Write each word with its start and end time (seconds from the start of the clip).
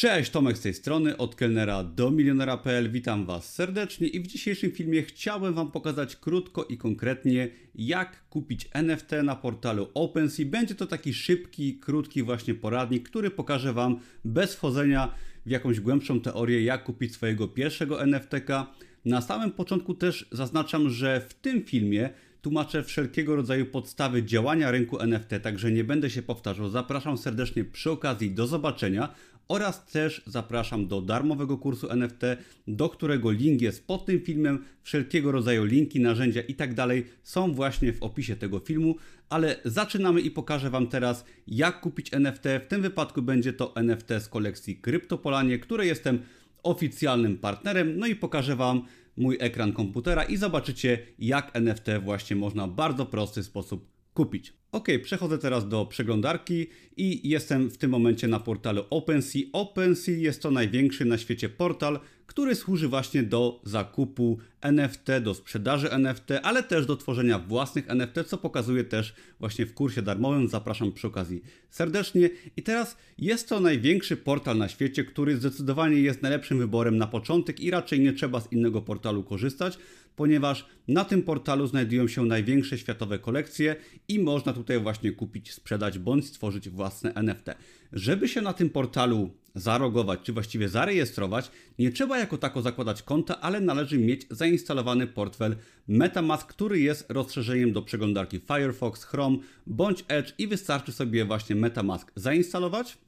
Cześć, 0.00 0.30
Tomek 0.30 0.58
z 0.58 0.60
tej 0.60 0.74
strony, 0.74 1.16
od 1.16 1.34
kelnera 1.34 1.84
do 1.84 2.10
milionera.pl. 2.10 2.90
Witam 2.90 3.26
Was 3.26 3.54
serdecznie 3.54 4.08
i 4.08 4.20
w 4.20 4.26
dzisiejszym 4.26 4.72
filmie 4.72 5.02
chciałem 5.02 5.54
Wam 5.54 5.70
pokazać 5.70 6.16
krótko 6.16 6.64
i 6.64 6.78
konkretnie, 6.78 7.48
jak 7.74 8.28
kupić 8.28 8.68
NFT 8.72 9.10
na 9.24 9.36
portalu 9.36 9.88
OpenSea. 9.94 10.44
Będzie 10.46 10.74
to 10.74 10.86
taki 10.86 11.14
szybki, 11.14 11.78
krótki 11.78 12.22
właśnie 12.22 12.54
poradnik, 12.54 13.08
który 13.08 13.30
pokaże 13.30 13.72
Wam 13.72 14.00
bez 14.24 14.54
wchodzenia 14.54 15.14
w 15.46 15.50
jakąś 15.50 15.80
głębszą 15.80 16.20
teorię, 16.20 16.64
jak 16.64 16.84
kupić 16.84 17.14
swojego 17.14 17.48
pierwszego 17.48 18.06
NFTka. 18.06 18.66
Na 19.04 19.20
samym 19.20 19.50
początku 19.50 19.94
też 19.94 20.28
zaznaczam, 20.32 20.90
że 20.90 21.20
w 21.28 21.34
tym 21.34 21.62
filmie 21.62 22.10
tłumaczę 22.42 22.82
wszelkiego 22.84 23.36
rodzaju 23.36 23.66
podstawy 23.66 24.22
działania 24.22 24.70
rynku 24.70 25.00
NFT, 25.00 25.30
także 25.42 25.72
nie 25.72 25.84
będę 25.84 26.10
się 26.10 26.22
powtarzał. 26.22 26.68
Zapraszam 26.70 27.18
serdecznie 27.18 27.64
przy 27.64 27.90
okazji 27.90 28.30
do 28.30 28.46
zobaczenia 28.46 29.14
oraz 29.50 29.84
też 29.84 30.22
zapraszam 30.26 30.86
do 30.86 31.02
darmowego 31.02 31.58
kursu 31.58 31.90
NFT, 31.90 32.22
do 32.68 32.88
którego 32.88 33.30
link 33.30 33.60
jest 33.62 33.86
pod 33.86 34.06
tym 34.06 34.20
filmem. 34.20 34.64
Wszelkiego 34.82 35.32
rodzaju 35.32 35.64
linki, 35.64 36.00
narzędzia 36.00 36.40
i 36.40 36.54
tak 36.54 36.74
dalej 36.74 37.06
są 37.22 37.54
właśnie 37.54 37.92
w 37.92 38.02
opisie 38.02 38.36
tego 38.36 38.58
filmu, 38.58 38.96
ale 39.28 39.56
zaczynamy 39.64 40.20
i 40.20 40.30
pokażę 40.30 40.70
Wam 40.70 40.86
teraz, 40.86 41.24
jak 41.46 41.80
kupić 41.80 42.14
NFT. 42.14 42.44
W 42.64 42.68
tym 42.68 42.82
wypadku 42.82 43.22
będzie 43.22 43.52
to 43.52 43.76
NFT 43.76 44.08
z 44.18 44.28
kolekcji 44.28 44.76
Kryptopolanie, 44.76 45.58
której 45.58 45.88
jestem 45.88 46.18
oficjalnym 46.62 47.38
partnerem. 47.38 47.98
No 47.98 48.06
i 48.06 48.16
pokażę 48.16 48.56
Wam 48.56 48.82
mój 49.16 49.36
ekran 49.40 49.72
komputera 49.72 50.22
i 50.22 50.36
zobaczycie, 50.36 50.98
jak 51.18 51.50
NFT 51.56 51.86
właśnie 52.02 52.36
można 52.36 52.66
w 52.66 52.74
bardzo 52.74 53.06
prosty 53.06 53.42
sposób 53.42 53.90
kupić. 54.14 54.59
Ok, 54.72 54.88
przechodzę 55.02 55.38
teraz 55.38 55.68
do 55.68 55.86
przeglądarki 55.86 56.66
i 56.96 57.28
jestem 57.28 57.70
w 57.70 57.78
tym 57.78 57.90
momencie 57.90 58.28
na 58.28 58.40
portalu 58.40 58.84
OpenSea. 58.90 59.42
OpenSea 59.52 60.16
jest 60.16 60.42
to 60.42 60.50
największy 60.50 61.04
na 61.04 61.18
świecie 61.18 61.48
portal, 61.48 62.00
który 62.26 62.54
służy 62.54 62.88
właśnie 62.88 63.22
do 63.22 63.60
zakupu 63.64 64.38
NFT, 64.60 65.06
do 65.22 65.34
sprzedaży 65.34 65.90
NFT, 65.90 66.28
ale 66.42 66.62
też 66.62 66.86
do 66.86 66.96
tworzenia 66.96 67.38
własnych 67.38 67.90
NFT, 67.90 68.14
co 68.26 68.38
pokazuję 68.38 68.84
też 68.84 69.14
właśnie 69.40 69.66
w 69.66 69.74
kursie 69.74 70.02
darmowym. 70.02 70.48
Zapraszam 70.48 70.92
przy 70.92 71.06
okazji 71.06 71.42
serdecznie. 71.70 72.30
I 72.56 72.62
teraz 72.62 72.96
jest 73.18 73.48
to 73.48 73.60
największy 73.60 74.16
portal 74.16 74.58
na 74.58 74.68
świecie, 74.68 75.04
który 75.04 75.36
zdecydowanie 75.36 75.96
jest 75.96 76.22
najlepszym 76.22 76.58
wyborem 76.58 76.98
na 76.98 77.06
początek 77.06 77.60
i 77.60 77.70
raczej 77.70 78.00
nie 78.00 78.12
trzeba 78.12 78.40
z 78.40 78.52
innego 78.52 78.82
portalu 78.82 79.22
korzystać, 79.22 79.78
ponieważ 80.20 80.66
na 80.88 81.04
tym 81.04 81.22
portalu 81.22 81.66
znajdują 81.66 82.08
się 82.08 82.24
największe 82.24 82.78
światowe 82.78 83.18
kolekcje 83.18 83.76
i 84.08 84.18
można 84.18 84.52
tutaj 84.52 84.80
właśnie 84.80 85.12
kupić, 85.12 85.52
sprzedać 85.52 85.98
bądź 85.98 86.26
stworzyć 86.26 86.68
własne 86.68 87.14
NFT. 87.14 87.46
Żeby 87.92 88.28
się 88.28 88.40
na 88.40 88.52
tym 88.52 88.70
portalu 88.70 89.30
zarogować, 89.54 90.20
czy 90.22 90.32
właściwie 90.32 90.68
zarejestrować, 90.68 91.50
nie 91.78 91.90
trzeba 91.90 92.18
jako 92.18 92.38
tako 92.38 92.62
zakładać 92.62 93.02
konta, 93.02 93.40
ale 93.40 93.60
należy 93.60 93.98
mieć 93.98 94.26
zainstalowany 94.30 95.06
portfel 95.06 95.56
MetaMask, 95.88 96.46
który 96.46 96.80
jest 96.80 97.10
rozszerzeniem 97.10 97.72
do 97.72 97.82
przeglądarki 97.82 98.40
Firefox, 98.40 99.04
Chrome 99.04 99.38
bądź 99.66 100.04
Edge 100.08 100.34
i 100.38 100.46
wystarczy 100.46 100.92
sobie 100.92 101.24
właśnie 101.24 101.56
MetaMask 101.56 102.12
zainstalować. 102.16 102.98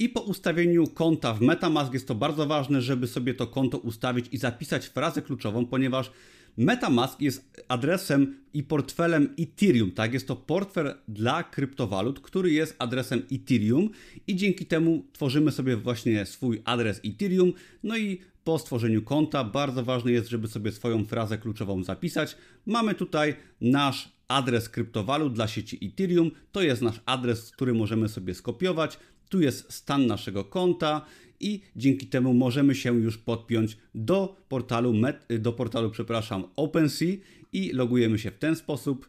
I 0.00 0.08
po 0.08 0.20
ustawieniu 0.20 0.86
konta 0.86 1.34
w 1.34 1.40
MetaMask 1.40 1.94
jest 1.94 2.08
to 2.08 2.14
bardzo 2.14 2.46
ważne, 2.46 2.82
żeby 2.82 3.06
sobie 3.06 3.34
to 3.34 3.46
konto 3.46 3.78
ustawić 3.78 4.26
i 4.32 4.38
zapisać 4.38 4.86
frazę 4.86 5.22
kluczową, 5.22 5.66
ponieważ 5.66 6.10
MetaMask 6.56 7.20
jest 7.20 7.62
adresem 7.68 8.36
i 8.54 8.62
portfelem 8.62 9.34
Ethereum, 9.38 9.92
tak? 9.92 10.12
Jest 10.12 10.28
to 10.28 10.36
portfel 10.36 10.94
dla 11.08 11.42
kryptowalut, 11.42 12.20
który 12.20 12.52
jest 12.52 12.76
adresem 12.78 13.22
Ethereum 13.32 13.90
i 14.26 14.36
dzięki 14.36 14.66
temu 14.66 15.04
tworzymy 15.12 15.52
sobie 15.52 15.76
właśnie 15.76 16.26
swój 16.26 16.62
adres 16.64 17.00
Ethereum. 17.04 17.52
No 17.82 17.96
i 17.96 18.20
po 18.44 18.58
stworzeniu 18.58 19.02
konta 19.02 19.44
bardzo 19.44 19.84
ważne 19.84 20.12
jest, 20.12 20.28
żeby 20.28 20.48
sobie 20.48 20.72
swoją 20.72 21.04
frazę 21.04 21.38
kluczową 21.38 21.84
zapisać. 21.84 22.36
Mamy 22.66 22.94
tutaj 22.94 23.34
nasz 23.60 24.12
adres 24.28 24.68
kryptowalut 24.68 25.32
dla 25.32 25.48
sieci 25.48 25.86
Ethereum. 25.86 26.30
To 26.52 26.62
jest 26.62 26.82
nasz 26.82 27.00
adres, 27.06 27.50
który 27.50 27.74
możemy 27.74 28.08
sobie 28.08 28.34
skopiować. 28.34 28.98
Tu 29.30 29.40
jest 29.40 29.72
stan 29.72 30.06
naszego 30.06 30.44
konta 30.44 31.06
i 31.40 31.60
dzięki 31.76 32.06
temu 32.06 32.34
możemy 32.34 32.74
się 32.74 33.00
już 33.00 33.18
podpiąć 33.18 33.76
do 33.94 34.36
portalu, 34.48 34.94
do 35.38 35.52
portalu 35.52 35.90
przepraszam, 35.90 36.44
OpenSea 36.56 37.16
i 37.52 37.72
logujemy 37.72 38.18
się 38.18 38.30
w 38.30 38.38
ten 38.38 38.56
sposób. 38.56 39.08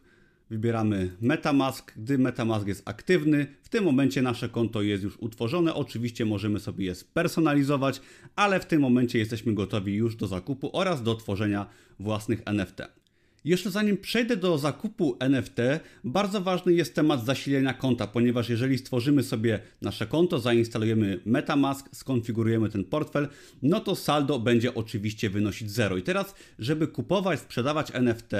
Wybieramy 0.50 1.16
MetaMask. 1.20 1.92
Gdy 1.96 2.18
MetaMask 2.18 2.66
jest 2.66 2.82
aktywny, 2.88 3.46
w 3.62 3.68
tym 3.68 3.84
momencie 3.84 4.22
nasze 4.22 4.48
konto 4.48 4.82
jest 4.82 5.04
już 5.04 5.16
utworzone. 5.20 5.74
Oczywiście 5.74 6.24
możemy 6.24 6.60
sobie 6.60 6.86
je 6.86 6.94
spersonalizować, 6.94 8.00
ale 8.36 8.60
w 8.60 8.66
tym 8.66 8.80
momencie 8.80 9.18
jesteśmy 9.18 9.54
gotowi 9.54 9.94
już 9.94 10.16
do 10.16 10.26
zakupu 10.26 10.70
oraz 10.72 11.02
do 11.02 11.14
tworzenia 11.14 11.66
własnych 12.00 12.42
NFT. 12.44 13.01
Jeszcze 13.44 13.70
zanim 13.70 13.96
przejdę 13.96 14.36
do 14.36 14.58
zakupu 14.58 15.16
NFT, 15.20 15.56
bardzo 16.04 16.40
ważny 16.40 16.72
jest 16.72 16.94
temat 16.94 17.24
zasilenia 17.24 17.74
konta, 17.74 18.06
ponieważ 18.06 18.48
jeżeli 18.48 18.78
stworzymy 18.78 19.22
sobie 19.22 19.60
nasze 19.80 20.06
konto, 20.06 20.38
zainstalujemy 20.38 21.20
MetaMask, 21.24 21.88
skonfigurujemy 21.92 22.68
ten 22.68 22.84
portfel, 22.84 23.28
no 23.62 23.80
to 23.80 23.96
saldo 23.96 24.38
będzie 24.38 24.74
oczywiście 24.74 25.30
wynosić 25.30 25.70
0. 25.70 25.96
I 25.96 26.02
teraz, 26.02 26.34
żeby 26.58 26.88
kupować, 26.88 27.40
sprzedawać 27.40 27.90
NFT, 27.94 28.32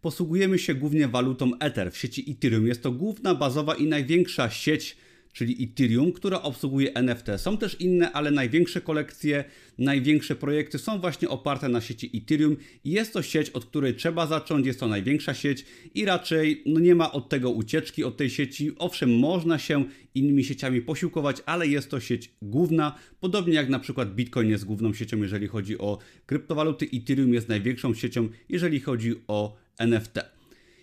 posługujemy 0.00 0.58
się 0.58 0.74
głównie 0.74 1.08
walutą 1.08 1.58
Ether 1.58 1.92
w 1.92 1.96
sieci 1.96 2.30
Ethereum. 2.30 2.66
Jest 2.66 2.82
to 2.82 2.92
główna, 2.92 3.34
bazowa 3.34 3.74
i 3.74 3.86
największa 3.86 4.50
sieć 4.50 4.96
czyli 5.38 5.64
Ethereum, 5.64 6.12
która 6.12 6.42
obsługuje 6.42 6.94
NFT. 6.94 7.26
Są 7.36 7.58
też 7.58 7.80
inne, 7.80 8.12
ale 8.12 8.30
największe 8.30 8.80
kolekcje, 8.80 9.44
największe 9.78 10.36
projekty 10.36 10.78
są 10.78 11.00
właśnie 11.00 11.28
oparte 11.28 11.68
na 11.68 11.80
sieci 11.80 12.10
Ethereum 12.14 12.56
jest 12.84 13.12
to 13.12 13.22
sieć, 13.22 13.50
od 13.50 13.64
której 13.64 13.94
trzeba 13.94 14.26
zacząć, 14.26 14.66
jest 14.66 14.80
to 14.80 14.88
największa 14.88 15.34
sieć 15.34 15.64
i 15.94 16.04
raczej 16.04 16.62
no 16.66 16.80
nie 16.80 16.94
ma 16.94 17.12
od 17.12 17.28
tego 17.28 17.50
ucieczki, 17.50 18.04
od 18.04 18.16
tej 18.16 18.30
sieci. 18.30 18.72
Owszem, 18.78 19.18
można 19.18 19.58
się 19.58 19.84
innymi 20.14 20.44
sieciami 20.44 20.82
posiłkować, 20.82 21.36
ale 21.46 21.66
jest 21.66 21.90
to 21.90 22.00
sieć 22.00 22.30
główna, 22.42 22.98
podobnie 23.20 23.54
jak 23.54 23.68
na 23.68 23.78
przykład 23.78 24.14
Bitcoin 24.14 24.50
jest 24.50 24.64
główną 24.64 24.94
siecią, 24.94 25.22
jeżeli 25.22 25.46
chodzi 25.46 25.78
o 25.78 25.98
kryptowaluty, 26.26 26.88
Ethereum 26.94 27.34
jest 27.34 27.48
największą 27.48 27.94
siecią, 27.94 28.28
jeżeli 28.48 28.80
chodzi 28.80 29.14
o 29.28 29.56
NFT. 29.78 30.37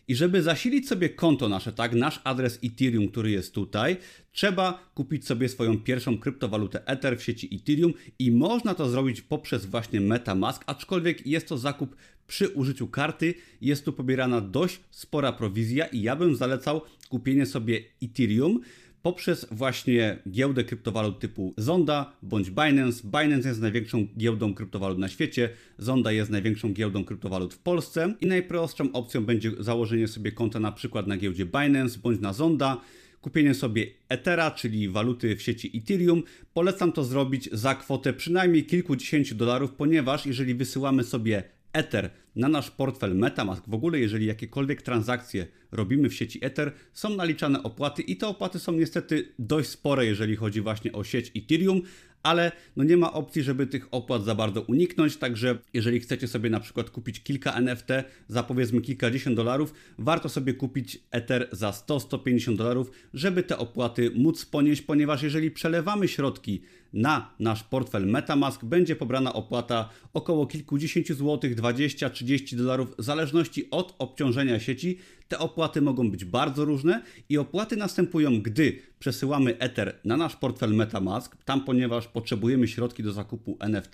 I 0.08 0.16
żeby 0.16 0.42
zasilić 0.42 0.88
sobie 0.88 1.10
konto 1.10 1.50
nasze, 1.50 1.74
tak, 1.74 1.94
nasz 1.94 2.22
adres 2.24 2.60
Ethereum, 2.64 3.08
który 3.08 3.32
jest 3.32 3.54
tutaj, 3.54 3.98
trzeba 4.32 4.90
kupić 4.94 5.26
sobie 5.26 5.50
swoją 5.50 5.80
pierwszą 5.80 6.18
kryptowalutę 6.18 6.88
Ether 6.88 7.18
w 7.18 7.24
sieci 7.24 7.56
Ethereum 7.56 7.94
i 8.20 8.32
można 8.32 8.76
to 8.76 8.90
zrobić 8.90 9.22
poprzez 9.22 9.66
właśnie 9.66 10.02
MetaMask, 10.02 10.64
aczkolwiek 10.68 11.28
jest 11.28 11.48
to 11.48 11.58
zakup 11.58 11.96
przy 12.28 12.50
użyciu 12.50 12.88
karty, 12.88 13.34
jest 13.62 13.86
tu 13.86 13.94
pobierana 13.94 14.42
dość 14.42 14.80
spora 14.92 15.32
prowizja 15.32 15.86
i 15.86 16.02
ja 16.02 16.16
bym 16.16 16.36
zalecał 16.36 16.82
kupienie 17.10 17.46
sobie 17.46 17.84
Ethereum 18.04 18.60
poprzez 19.06 19.48
właśnie 19.52 20.18
giełdę 20.32 20.64
kryptowalut 20.64 21.20
typu 21.20 21.54
Zonda 21.58 22.14
bądź 22.22 22.50
Binance. 22.50 23.04
Binance 23.04 23.50
jest 23.50 23.62
największą 23.62 24.08
giełdą 24.18 24.54
kryptowalut 24.54 24.98
na 24.98 25.08
świecie, 25.08 25.50
Zonda 25.78 26.12
jest 26.12 26.32
największą 26.32 26.74
giełdą 26.74 27.04
kryptowalut 27.06 27.54
w 27.54 27.58
Polsce 27.58 28.14
i 28.22 28.26
najprostszą 28.26 28.92
opcją 28.92 29.26
będzie 29.26 29.52
założenie 29.60 30.08
sobie 30.08 30.32
konta 30.32 30.60
na 30.60 30.72
przykład 30.72 31.08
na 31.08 31.18
giełdzie 31.18 31.46
Binance 31.46 32.00
bądź 32.00 32.22
na 32.22 32.34
Zonda 32.34 32.82
kupienie 33.22 33.54
sobie 33.54 33.88
Ethera, 34.10 34.52
czyli 34.52 34.90
waluty 34.90 35.36
w 35.36 35.42
sieci 35.42 35.78
Ethereum. 35.78 36.24
Polecam 36.54 36.92
to 36.92 37.04
zrobić 37.04 37.50
za 37.52 37.76
kwotę 37.76 38.14
przynajmniej 38.14 38.66
kilkudziesięciu 38.66 39.36
dolarów, 39.36 39.72
ponieważ 39.72 40.26
jeżeli 40.26 40.56
wysyłamy 40.56 41.04
sobie 41.04 41.44
Ether. 41.76 42.10
Na 42.36 42.48
nasz 42.48 42.72
portfel 42.72 43.16
Metamask, 43.16 43.64
w 43.68 43.74
ogóle 43.74 44.00
jeżeli 44.00 44.26
jakiekolwiek 44.26 44.82
transakcje 44.82 45.48
robimy 45.72 46.10
w 46.10 46.14
sieci 46.14 46.46
Ether, 46.46 46.72
są 46.94 47.16
naliczane 47.16 47.64
opłaty 47.64 48.02
i 48.02 48.18
te 48.18 48.28
opłaty 48.28 48.60
są 48.60 48.72
niestety 48.72 49.34
dość 49.40 49.70
spore, 49.70 50.06
jeżeli 50.06 50.36
chodzi 50.36 50.62
właśnie 50.62 50.92
o 50.92 51.04
sieć 51.04 51.32
Ethereum, 51.36 51.82
ale 52.24 52.52
no 52.76 52.84
nie 52.84 52.98
ma 52.98 53.14
opcji, 53.14 53.44
żeby 53.44 53.68
tych 53.68 53.88
opłat 53.92 54.24
za 54.24 54.36
bardzo 54.36 54.62
uniknąć, 54.62 55.18
także 55.18 55.58
jeżeli 55.74 56.00
chcecie 56.00 56.28
sobie 56.28 56.50
na 56.50 56.60
przykład 56.60 56.90
kupić 56.90 57.24
kilka 57.24 57.54
NFT 57.54 57.90
za 58.28 58.44
powiedzmy 58.44 58.82
kilkadziesiąt 58.82 59.36
dolarów, 59.36 59.74
warto 59.98 60.30
sobie 60.30 60.54
kupić 60.54 61.00
Ether 61.12 61.50
za 61.52 61.72
100-150 61.72 62.56
dolarów, 62.56 62.92
żeby 63.14 63.44
te 63.44 63.58
opłaty 63.58 64.12
móc 64.16 64.46
ponieść, 64.46 64.82
ponieważ 64.82 65.24
jeżeli 65.24 65.52
przelewamy 65.52 66.08
środki 66.08 66.62
na 66.96 67.30
nasz 67.40 67.64
portfel 67.64 68.08
MetaMask 68.08 68.66
będzie 68.66 68.96
pobrana 68.96 69.34
opłata 69.34 69.90
około 70.14 70.48
kilkudziesięciu 70.48 71.16
złotych, 71.16 71.56
20-30 71.56 72.56
dolarów, 72.56 72.96
w 72.98 73.04
zależności 73.04 73.70
od 73.72 73.96
obciążenia 74.00 74.60
sieci. 74.60 74.98
Te 75.28 75.40
opłaty 75.40 75.82
mogą 75.82 76.12
być 76.12 76.26
bardzo 76.26 76.66
różne 76.66 77.02
i 77.30 77.38
opłaty 77.38 77.78
następują, 77.78 78.42
gdy 78.42 78.80
przesyłamy 79.00 79.58
Ether 79.58 80.00
na 80.06 80.18
nasz 80.18 80.36
portfel 80.36 80.74
MetaMask, 80.74 81.44
tam 81.44 81.66
ponieważ 81.66 82.08
potrzebujemy 82.08 82.68
środki 82.68 83.04
do 83.04 83.14
zakupu 83.14 83.58
NFT 83.60 83.94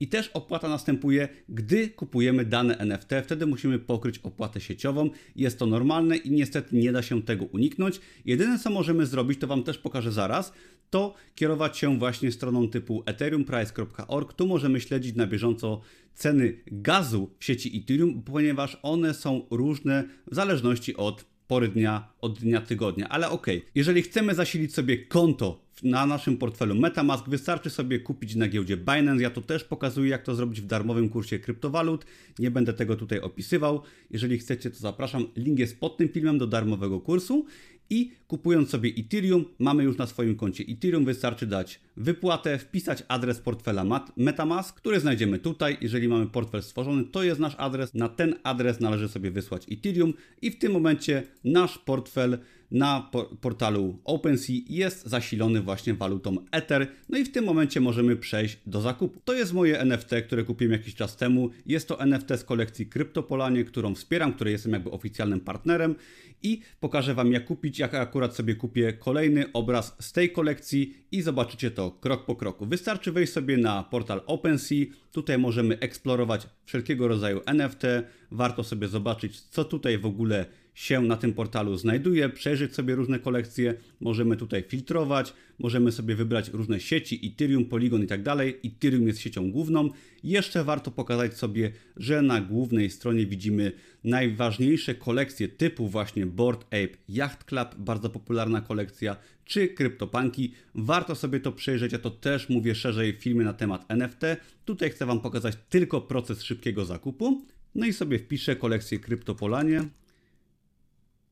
i 0.00 0.08
też 0.08 0.28
opłata 0.28 0.68
następuje, 0.68 1.28
gdy 1.48 1.88
kupujemy 1.88 2.44
dane 2.44 2.78
NFT, 2.78 3.10
wtedy 3.24 3.46
musimy 3.46 3.78
pokryć 3.78 4.18
opłatę 4.18 4.60
sieciową. 4.60 5.10
Jest 5.36 5.58
to 5.58 5.66
normalne 5.66 6.16
i 6.16 6.30
niestety 6.30 6.76
nie 6.76 6.92
da 6.92 7.02
się 7.02 7.22
tego 7.22 7.44
uniknąć. 7.44 8.00
Jedyne 8.24 8.58
co 8.58 8.70
możemy 8.70 9.06
zrobić, 9.06 9.40
to 9.40 9.46
Wam 9.46 9.62
też 9.62 9.78
pokażę 9.78 10.12
zaraz, 10.12 10.52
to 10.90 11.14
kierować 11.34 11.78
się 11.78 11.98
właśnie 11.98 12.32
stroną 12.32 12.68
typu 12.68 13.02
ethereumprice.org. 13.06 14.32
Tu 14.32 14.46
możemy 14.46 14.80
śledzić 14.80 15.16
na 15.16 15.26
bieżąco 15.26 15.80
ceny 16.14 16.56
gazu 16.66 17.30
w 17.38 17.44
sieci 17.44 17.78
Ethereum, 17.78 18.22
ponieważ 18.22 18.78
one 18.82 19.14
są 19.14 19.46
różne 19.50 20.04
w 20.26 20.34
zależności 20.34 20.96
od 20.96 21.24
pory 21.46 21.68
dnia, 21.68 22.12
od 22.20 22.38
dnia 22.38 22.60
tygodnia. 22.60 23.08
Ale 23.08 23.30
ok, 23.30 23.46
jeżeli 23.74 24.02
chcemy 24.02 24.34
zasilić 24.34 24.74
sobie 24.74 25.06
konto 25.06 25.64
na 25.82 26.06
naszym 26.06 26.36
portfelu 26.36 26.74
MetaMask, 26.74 27.28
wystarczy 27.28 27.70
sobie 27.70 28.00
kupić 28.00 28.34
na 28.34 28.48
giełdzie 28.48 28.76
Binance. 28.76 29.22
Ja 29.22 29.30
to 29.30 29.40
też 29.40 29.64
pokazuję, 29.64 30.10
jak 30.10 30.22
to 30.22 30.34
zrobić 30.34 30.60
w 30.60 30.66
darmowym 30.66 31.08
kursie 31.08 31.38
kryptowalut. 31.38 32.04
Nie 32.38 32.50
będę 32.50 32.72
tego 32.72 32.96
tutaj 32.96 33.20
opisywał. 33.20 33.82
Jeżeli 34.10 34.38
chcecie, 34.38 34.70
to 34.70 34.76
zapraszam. 34.76 35.26
Link 35.36 35.58
jest 35.58 35.80
pod 35.80 35.96
tym 35.96 36.08
filmem 36.08 36.38
do 36.38 36.46
darmowego 36.46 37.00
kursu 37.00 37.46
i 37.90 38.12
kupując 38.28 38.70
sobie 38.70 38.92
Ethereum, 38.98 39.44
mamy 39.58 39.84
już 39.84 39.98
na 39.98 40.06
swoim 40.06 40.36
koncie 40.36 40.64
Ethereum, 40.68 41.04
wystarczy 41.04 41.46
dać 41.46 41.80
wypłatę, 41.96 42.58
wpisać 42.58 43.02
adres 43.08 43.40
portfela 43.40 44.00
MetaMask, 44.16 44.76
który 44.76 45.00
znajdziemy 45.00 45.38
tutaj. 45.38 45.78
Jeżeli 45.80 46.08
mamy 46.08 46.26
portfel 46.26 46.62
stworzony, 46.62 47.04
to 47.04 47.22
jest 47.22 47.40
nasz 47.40 47.54
adres. 47.58 47.94
Na 47.94 48.08
ten 48.08 48.34
adres 48.42 48.80
należy 48.80 49.08
sobie 49.08 49.30
wysłać 49.30 49.66
Ethereum 49.72 50.14
i 50.42 50.50
w 50.50 50.58
tym 50.58 50.72
momencie 50.72 51.22
nasz 51.44 51.78
portfel 51.78 52.38
na 52.70 53.10
portalu 53.40 53.98
OpenSea 54.04 54.56
jest 54.68 55.06
zasilony 55.06 55.60
właśnie 55.60 55.94
walutą 55.94 56.36
Ether. 56.52 56.86
No 57.08 57.18
i 57.18 57.24
w 57.24 57.32
tym 57.32 57.44
momencie 57.44 57.80
możemy 57.80 58.16
przejść 58.16 58.58
do 58.66 58.80
zakupu. 58.80 59.20
To 59.24 59.34
jest 59.34 59.52
moje 59.52 59.80
NFT, 59.80 60.10
które 60.26 60.44
kupiłem 60.44 60.72
jakiś 60.72 60.94
czas 60.94 61.16
temu. 61.16 61.50
Jest 61.66 61.88
to 61.88 62.00
NFT 62.00 62.28
z 62.36 62.44
kolekcji 62.44 62.86
Kryptopolanie, 62.86 63.64
którą 63.64 63.94
wspieram, 63.94 64.32
której 64.32 64.52
jestem 64.52 64.72
jakby 64.72 64.90
oficjalnym 64.90 65.40
partnerem 65.40 65.94
i 66.42 66.60
pokażę 66.80 67.14
Wam 67.14 67.32
jak 67.32 67.44
kupić, 67.44 67.78
jak 67.78 67.94
akurat 67.94 68.34
sobie 68.34 68.54
kupię 68.54 68.92
kolejny 68.92 69.52
obraz 69.52 69.96
z 70.00 70.12
tej 70.12 70.32
kolekcji 70.32 70.94
i 71.12 71.22
zobaczycie 71.22 71.70
to 71.70 71.90
krok 71.90 72.24
po 72.24 72.36
kroku. 72.36 72.66
Wystarczy 72.66 73.12
wejść 73.12 73.32
sobie 73.32 73.56
na 73.56 73.82
portal 73.82 74.20
OpenSea, 74.26 74.86
tutaj 75.12 75.38
możemy 75.38 75.78
eksplorować 75.78 76.48
wszelkiego 76.64 77.08
rodzaju 77.08 77.40
NFT, 77.46 77.82
warto 78.30 78.64
sobie 78.64 78.88
zobaczyć 78.88 79.40
co 79.40 79.64
tutaj 79.64 79.98
w 79.98 80.06
ogóle 80.06 80.46
się 80.74 81.02
na 81.02 81.16
tym 81.16 81.32
portalu 81.32 81.76
znajduje, 81.76 82.28
przejrzeć 82.28 82.74
sobie 82.74 82.94
różne 82.94 83.18
kolekcje, 83.18 83.74
możemy 84.00 84.36
tutaj 84.36 84.64
filtrować, 84.68 85.34
możemy 85.58 85.92
sobie 85.92 86.14
wybrać 86.14 86.48
różne 86.48 86.80
sieci, 86.80 87.32
Ethereum, 87.32 87.64
Polygon 87.64 88.02
i 88.02 88.06
tak 88.06 88.22
dalej. 88.22 88.56
Ethereum 88.64 89.06
jest 89.06 89.18
siecią 89.18 89.50
główną. 89.50 89.90
Jeszcze 90.22 90.64
warto 90.64 90.90
pokazać 90.90 91.36
sobie, 91.36 91.72
że 91.96 92.22
na 92.22 92.40
głównej 92.40 92.90
stronie 92.90 93.26
widzimy 93.26 93.72
najważniejsze 94.04 94.94
kolekcje 94.94 95.48
typu 95.48 95.88
właśnie 95.88 96.26
Board 96.26 96.64
Ape 96.64 96.96
Yacht 97.08 97.44
Club, 97.44 97.74
bardzo 97.78 98.10
popularna 98.10 98.60
kolekcja, 98.60 99.16
czy 99.44 99.68
CryptoPunki. 99.68 100.52
Warto 100.74 101.14
sobie 101.14 101.40
to 101.40 101.52
przejrzeć, 101.52 101.92
ja 101.92 101.98
to 101.98 102.10
też 102.10 102.48
mówię 102.48 102.74
szerzej 102.74 103.12
w 103.12 103.16
filmie 103.16 103.44
na 103.44 103.52
temat 103.52 103.84
NFT. 103.88 104.20
Tutaj 104.64 104.90
chcę 104.90 105.06
Wam 105.06 105.20
pokazać 105.20 105.54
tylko 105.68 106.00
proces 106.00 106.42
szybkiego 106.42 106.84
zakupu. 106.84 107.44
No 107.74 107.86
i 107.86 107.92
sobie 107.92 108.18
wpiszę 108.18 108.56
kolekcję 108.56 108.98
Kryptopolanie 108.98 109.84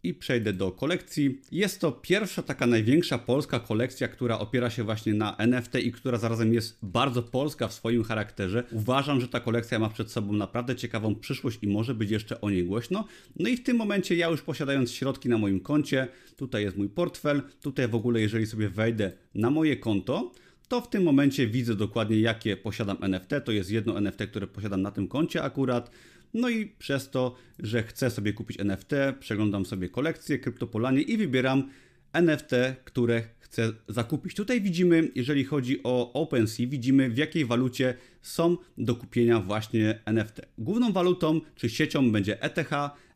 i 0.02 0.14
przejdę 0.14 0.52
do 0.52 0.72
kolekcji. 0.72 1.40
Jest 1.52 1.80
to 1.80 1.92
pierwsza 1.92 2.42
taka 2.42 2.66
największa 2.66 3.18
polska 3.18 3.60
kolekcja, 3.60 4.08
która 4.08 4.38
opiera 4.38 4.70
się 4.70 4.84
właśnie 4.84 5.14
na 5.14 5.36
NFT 5.36 5.74
i 5.74 5.92
która 5.92 6.18
zarazem 6.18 6.54
jest 6.54 6.78
bardzo 6.82 7.22
polska 7.22 7.68
w 7.68 7.72
swoim 7.72 8.04
charakterze. 8.04 8.64
Uważam, 8.72 9.20
że 9.20 9.28
ta 9.28 9.40
kolekcja 9.40 9.78
ma 9.78 9.88
przed 9.88 10.10
sobą 10.10 10.32
naprawdę 10.32 10.76
ciekawą 10.76 11.14
przyszłość 11.14 11.58
i 11.62 11.66
może 11.66 11.94
być 11.94 12.10
jeszcze 12.10 12.40
o 12.40 12.50
niej 12.50 12.64
głośno. 12.64 13.04
No 13.36 13.48
i 13.48 13.56
w 13.56 13.62
tym 13.62 13.76
momencie 13.76 14.16
ja 14.16 14.28
już 14.28 14.42
posiadając 14.42 14.92
środki 14.92 15.28
na 15.28 15.38
moim 15.38 15.60
koncie, 15.60 16.08
tutaj 16.36 16.62
jest 16.62 16.76
mój 16.76 16.88
portfel, 16.88 17.42
tutaj 17.62 17.88
w 17.88 17.94
ogóle 17.94 18.20
jeżeli 18.20 18.46
sobie 18.46 18.68
wejdę 18.68 19.12
na 19.34 19.50
moje 19.50 19.76
konto, 19.76 20.32
to 20.68 20.80
w 20.80 20.90
tym 20.90 21.02
momencie 21.02 21.46
widzę 21.46 21.74
dokładnie 21.74 22.20
jakie 22.20 22.56
posiadam 22.56 22.96
NFT. 23.00 23.30
To 23.44 23.52
jest 23.52 23.70
jedno 23.70 23.98
NFT, 23.98 24.26
które 24.30 24.46
posiadam 24.46 24.82
na 24.82 24.90
tym 24.90 25.08
koncie 25.08 25.42
akurat. 25.42 25.90
No 26.34 26.48
i 26.48 26.66
przez 26.66 27.10
to, 27.10 27.34
że 27.58 27.82
chcę 27.82 28.10
sobie 28.10 28.32
kupić 28.32 28.60
NFT, 28.60 28.90
przeglądam 29.20 29.66
sobie 29.66 29.88
kolekcję 29.88 30.38
Kryptopolanie 30.38 31.02
i 31.02 31.16
wybieram 31.16 31.70
NFT, 32.12 32.52
które 32.84 33.22
chcę 33.38 33.72
zakupić. 33.88 34.34
Tutaj 34.34 34.60
widzimy, 34.60 35.10
jeżeli 35.14 35.44
chodzi 35.44 35.82
o 35.84 36.12
OpenSea, 36.12 36.66
widzimy 36.66 37.10
w 37.10 37.16
jakiej 37.16 37.44
walucie 37.44 37.94
są 38.22 38.56
do 38.78 38.94
kupienia 38.94 39.40
właśnie 39.40 40.00
NFT. 40.04 40.40
Główną 40.58 40.92
walutą 40.92 41.40
czy 41.54 41.70
siecią 41.70 42.12
będzie 42.12 42.42
ETH, 42.42 42.70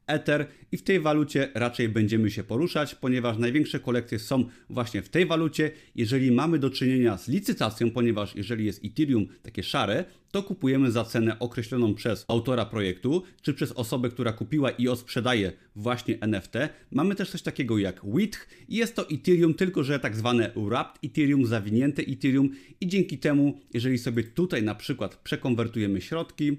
Ether 0.07 0.47
i 0.73 0.77
w 0.77 0.83
tej 0.83 1.01
walucie 1.01 1.49
raczej 1.55 1.89
będziemy 1.89 2.31
się 2.31 2.45
poruszać, 2.45 2.95
ponieważ 2.95 3.39
największe 3.39 3.81
kolekcje 3.81 4.19
są 4.19 4.45
właśnie 4.71 5.03
w 5.03 5.09
tej 5.09 5.27
walucie. 5.27 5.71
Jeżeli 5.95 6.33
mamy 6.33 6.59
do 6.59 6.71
czynienia 6.71 7.19
z 7.19 7.29
licytacją, 7.29 7.91
ponieważ 7.91 8.37
jeżeli 8.37 8.65
jest 8.65 8.85
Ethereum 8.85 9.27
takie 9.43 9.63
szare, 9.63 10.05
to 10.31 10.43
kupujemy 10.43 10.91
za 10.91 11.05
cenę 11.05 11.39
określoną 11.39 11.95
przez 11.95 12.25
autora 12.29 12.67
projektu, 12.67 13.23
czy 13.43 13.55
przez 13.55 13.73
osobę, 13.73 14.09
która 14.09 14.33
kupiła 14.33 14.71
i 14.71 14.89
osprzedaje 14.89 15.53
właśnie 15.77 16.21
NFT. 16.21 16.53
Mamy 16.91 17.15
też 17.15 17.31
coś 17.31 17.43
takiego 17.43 17.79
jak 17.79 18.01
WITH 18.05 18.49
jest 18.69 18.97
to 18.97 19.11
Ethereum, 19.11 19.55
tylko 19.55 19.85
że 19.85 19.99
tak 19.99 20.17
zwane 20.17 20.51
wrapped 20.57 21.05
Ethereum, 21.05 21.47
zawinięte 21.47 22.03
Ethereum 22.03 22.51
i 22.81 22.87
dzięki 22.87 23.19
temu, 23.19 23.61
jeżeli 23.75 23.99
sobie 23.99 24.25
tutaj 24.25 24.63
na 24.63 24.75
przykład 24.75 25.17
przekonwertujemy 25.17 26.01
środki, 26.01 26.57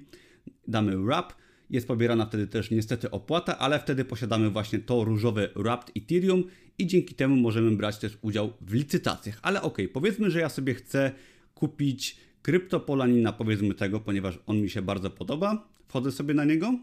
damy 0.68 0.98
wrap, 0.98 1.34
jest 1.74 1.88
pobierana 1.88 2.26
wtedy 2.26 2.48
też 2.48 2.72
niestety 2.72 3.12
opłata, 3.12 3.60
ale 3.60 3.80
wtedy 3.80 4.06
posiadamy 4.06 4.50
właśnie 4.50 4.80
to 4.80 5.04
różowe 5.04 5.50
Wrapped 5.56 5.98
Ethereum 5.98 6.44
i 6.78 6.88
dzięki 6.88 7.16
temu 7.16 7.36
możemy 7.36 7.72
brać 7.72 7.98
też 7.98 8.18
udział 8.22 8.54
w 8.62 8.74
licytacjach. 8.74 9.40
Ale 9.42 9.62
ok, 9.62 9.78
powiedzmy, 9.94 10.32
że 10.32 10.40
ja 10.40 10.50
sobie 10.50 10.74
chcę 10.74 11.12
kupić 11.54 12.18
kryptopolanina, 12.42 13.34
powiedzmy 13.34 13.74
tego, 13.74 14.00
ponieważ 14.00 14.40
on 14.46 14.62
mi 14.62 14.70
się 14.70 14.82
bardzo 14.82 15.10
podoba. 15.10 15.68
Wchodzę 15.88 16.12
sobie 16.12 16.34
na 16.34 16.46
niego 16.46 16.80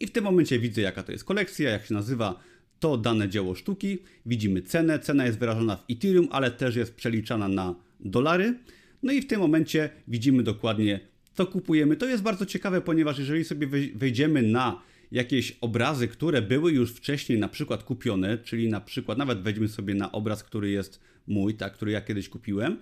i 0.00 0.06
w 0.06 0.10
tym 0.10 0.24
momencie 0.24 0.58
widzę, 0.58 0.80
jaka 0.80 1.02
to 1.02 1.12
jest 1.12 1.24
kolekcja, 1.24 1.70
jak 1.70 1.86
się 1.86 1.94
nazywa 1.94 2.40
to 2.80 2.96
dane 2.96 3.28
dzieło 3.28 3.54
sztuki. 3.54 3.98
Widzimy 4.26 4.62
cenę. 4.62 4.98
Cena 4.98 5.26
jest 5.26 5.38
wyrażona 5.38 5.76
w 5.76 5.84
Ethereum, 5.90 6.28
ale 6.30 6.50
też 6.50 6.76
jest 6.76 6.94
przeliczana 6.94 7.48
na 7.48 7.74
dolary. 8.00 8.58
No 9.02 9.12
i 9.12 9.22
w 9.22 9.26
tym 9.26 9.40
momencie 9.40 9.90
widzimy 10.08 10.42
dokładnie 10.42 11.00
to 11.38 11.46
kupujemy. 11.46 11.96
To 11.96 12.06
jest 12.06 12.22
bardzo 12.22 12.46
ciekawe, 12.46 12.80
ponieważ 12.80 13.18
jeżeli 13.18 13.44
sobie 13.44 13.66
wejdziemy 13.94 14.42
na 14.42 14.82
jakieś 15.12 15.58
obrazy, 15.60 16.08
które 16.08 16.42
były 16.42 16.72
już 16.72 16.92
wcześniej 16.92 17.38
na 17.38 17.48
przykład 17.48 17.82
kupione, 17.82 18.38
czyli 18.38 18.68
na 18.68 18.80
przykład 18.80 19.18
nawet 19.18 19.42
wejdźmy 19.42 19.68
sobie 19.68 19.94
na 19.94 20.12
obraz, 20.12 20.44
który 20.44 20.70
jest 20.70 21.00
mój, 21.26 21.54
tak, 21.54 21.72
który 21.72 21.92
ja 21.92 22.00
kiedyś 22.00 22.28
kupiłem, 22.28 22.78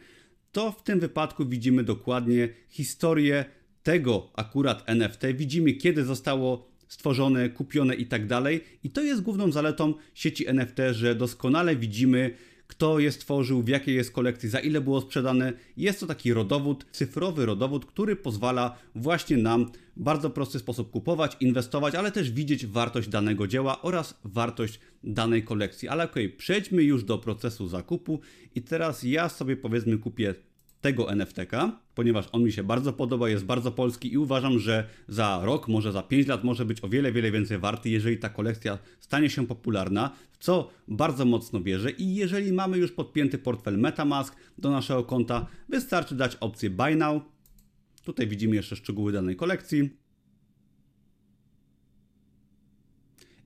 to 0.53 0.73
w 0.73 0.83
tym 0.83 1.01
wypadku 1.01 1.47
widzimy 1.47 1.85
dokładnie 1.85 2.49
historię 2.69 3.45
tego 3.83 4.31
akurat 4.35 4.83
NFT, 4.87 5.23
widzimy 5.35 5.73
kiedy 5.73 6.05
zostało 6.05 6.71
stworzone, 6.89 7.49
kupione 7.49 7.95
i 7.95 8.07
tak 8.07 8.27
dalej. 8.27 8.61
I 8.85 8.91
to 8.91 9.03
jest 9.03 9.23
główną 9.23 9.53
zaletą 9.53 9.95
sieci 10.15 10.49
NFT, 10.49 10.79
że 10.93 11.15
doskonale 11.15 11.77
widzimy 11.77 12.31
kto 12.67 12.99
je 12.99 13.13
stworzył, 13.13 13.63
w 13.63 13.69
jakiej 13.69 13.95
jest 13.95 14.13
kolekcji, 14.13 14.49
za 14.49 14.61
ile 14.61 14.81
było 14.81 15.01
sprzedane. 15.01 15.53
Jest 15.77 16.01
to 16.01 16.07
taki 16.07 16.33
rodowód, 16.33 16.87
cyfrowy 16.93 17.47
rodowód, 17.47 17.87
który 17.87 18.17
pozwala 18.17 18.77
właśnie 18.95 19.37
nam 19.37 19.71
w 19.97 20.03
bardzo 20.03 20.31
prosty 20.31 20.59
sposób 20.59 20.91
kupować, 20.91 21.37
inwestować, 21.41 21.95
ale 21.95 22.13
też 22.13 22.31
widzieć 22.31 22.67
wartość 22.67 23.09
danego 23.09 23.47
dzieła 23.47 23.83
oraz 23.83 24.21
wartość 24.25 24.81
danej 25.05 25.45
kolekcji. 25.45 25.89
Ale 25.89 26.05
okej, 26.05 26.27
okay, 26.27 26.39
przejdźmy 26.39 26.83
już 26.83 27.05
do 27.05 27.19
procesu 27.19 27.69
zakupu 27.69 28.21
i 28.55 28.63
teraz 28.63 29.03
ja 29.03 29.29
sobie 29.29 29.57
powiedzmy 29.57 29.99
kupię 29.99 30.35
tego 30.81 31.13
NFTka, 31.13 31.81
ponieważ 31.95 32.27
on 32.33 32.43
mi 32.43 32.53
się 32.53 32.65
bardzo 32.65 32.93
podoba, 32.93 33.29
jest 33.29 33.45
bardzo 33.45 33.73
polski 33.73 34.13
i 34.13 34.19
uważam, 34.19 34.59
że 34.59 34.89
za 35.09 35.41
rok, 35.45 35.69
może 35.69 35.93
za 35.93 36.03
5 36.03 36.27
lat 36.27 36.45
może 36.45 36.65
być 36.65 36.85
o 36.85 36.89
wiele, 36.89 37.13
wiele 37.13 37.31
więcej 37.31 37.59
warty, 37.59 37.91
jeżeli 37.91 38.19
ta 38.19 38.29
kolekcja 38.29 38.79
stanie 39.01 39.31
się 39.31 39.47
popularna, 39.47 40.11
w 40.33 40.39
co 40.39 40.71
bardzo 40.89 41.25
mocno 41.25 41.61
wierzę 41.61 41.91
i 41.91 42.15
jeżeli 42.15 42.53
mamy 42.53 42.79
już 42.79 42.93
podpięty 42.93 43.39
portfel 43.39 43.79
MetaMask 43.79 44.37
do 44.59 44.71
naszego 44.71 45.05
konta, 45.05 45.47
wystarczy 45.69 46.15
dać 46.15 46.37
opcję 46.37 46.71
Buy 46.71 46.97
Now. 46.97 47.23
Tutaj 48.05 48.27
widzimy 48.27 48.57
jeszcze 48.57 48.77
szczegóły 48.77 49.13
danej 49.13 49.37
kolekcji. 49.37 49.91